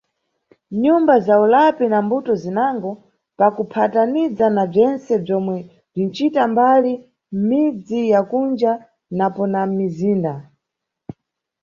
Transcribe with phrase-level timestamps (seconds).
[0.71, 2.91] Nʼnyumba za ulapi na mbuto zinango,
[3.37, 5.57] pakuphataniza na bzentse bzomwe
[5.93, 6.93] bzinʼcita mbali
[7.35, 8.71] mʼmidzi ya kunja
[9.17, 10.33] napo na ya mʼmizinda.